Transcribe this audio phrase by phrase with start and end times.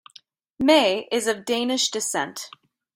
[0.57, 2.49] May is of Danish descent.